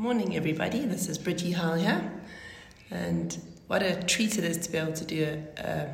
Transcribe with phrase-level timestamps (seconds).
[0.00, 0.86] Morning, everybody.
[0.86, 2.10] This is Bridgie Hall here,
[2.90, 5.88] and what a treat it is to be able to do a, a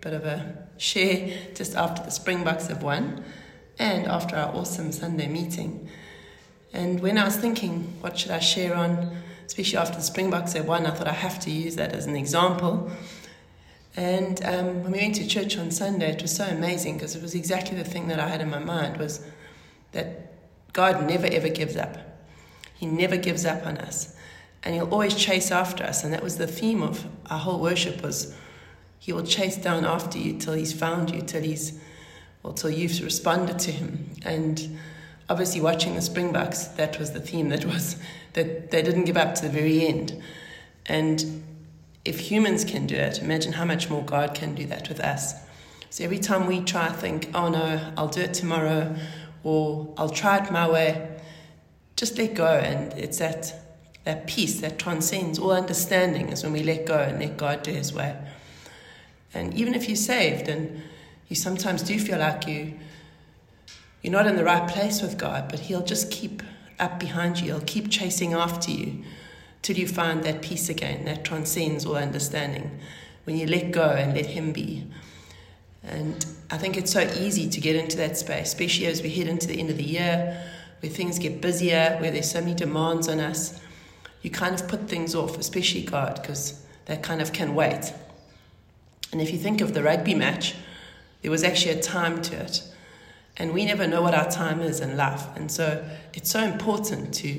[0.00, 3.22] bit of a share just after the Springboks have won
[3.78, 5.90] and after our awesome Sunday meeting.
[6.72, 10.66] And when I was thinking, what should I share on, especially after the Springboks have
[10.66, 12.90] won, I thought I have to use that as an example.
[13.94, 17.20] And um, when we went to church on Sunday, it was so amazing because it
[17.20, 19.22] was exactly the thing that I had in my mind was
[19.92, 20.32] that
[20.72, 22.09] God never ever gives up.
[22.80, 24.16] He never gives up on us.
[24.62, 26.02] And he'll always chase after us.
[26.02, 28.34] And that was the theme of our whole worship was
[28.98, 31.78] he will chase down after you till he's found you, till he's
[32.42, 34.12] or till you've responded to him.
[34.22, 34.78] And
[35.28, 37.96] obviously watching the Springboks, that was the theme that was
[38.32, 40.18] that they didn't give up to the very end.
[40.86, 41.44] And
[42.06, 45.34] if humans can do it, imagine how much more God can do that with us.
[45.90, 48.96] So every time we try to think, oh no, I'll do it tomorrow,
[49.42, 51.20] or I'll try it my way,
[52.00, 52.46] just let go.
[52.46, 53.54] And it's that,
[54.04, 57.72] that peace that transcends all understanding is when we let go and let God do
[57.72, 58.16] His way.
[59.34, 60.82] And even if you're saved and
[61.28, 62.72] you sometimes do feel like you,
[64.00, 66.42] you're not in the right place with God, but He'll just keep
[66.78, 69.04] up behind you, He'll keep chasing after you
[69.60, 72.80] till you find that peace again that transcends all understanding
[73.24, 74.86] when you let go and let Him be.
[75.84, 79.28] And I think it's so easy to get into that space, especially as we head
[79.28, 80.42] into the end of the year,
[80.80, 83.60] where things get busier, where there's so many demands on us.
[84.22, 87.92] You kind of put things off, especially God, because that kind of can wait.
[89.12, 90.54] And if you think of the rugby match,
[91.22, 92.62] there was actually a time to it.
[93.36, 95.24] And we never know what our time is in life.
[95.36, 97.38] And so it's so important to,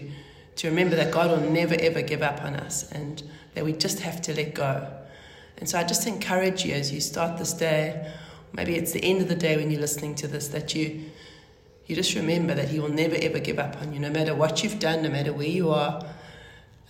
[0.57, 3.21] to remember that God will never ever give up on us and
[3.53, 4.87] that we just have to let go.
[5.57, 8.11] And so I just encourage you as you start this day,
[8.53, 11.11] maybe it's the end of the day when you're listening to this, that you
[11.87, 14.63] you just remember that He will never ever give up on you, no matter what
[14.63, 16.05] you've done, no matter where you are.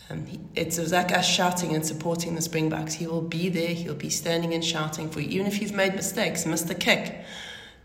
[0.09, 2.95] Um, he, it's like us shouting and supporting the Springboks.
[2.95, 3.73] He will be there.
[3.73, 7.23] He'll be standing and shouting for you, even if you've made mistakes, missed a kick,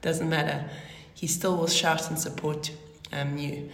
[0.03, 0.69] doesn't matter.
[1.15, 2.73] He still will shout and support
[3.13, 3.71] um, you,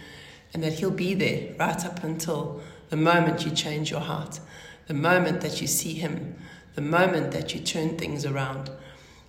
[0.53, 4.39] and that He'll be there right up until the moment you change your heart,
[4.87, 6.35] the moment that you see Him,
[6.75, 8.69] the moment that you turn things around.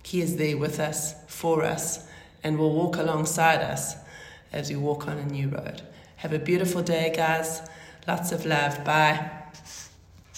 [0.03, 2.07] He is there with us, for us,
[2.45, 3.95] and will walk alongside us
[4.53, 5.81] as we walk on a new road.
[6.17, 7.61] Have a beautiful day, guys.
[8.07, 8.85] Lots of love.
[8.85, 9.31] Bye.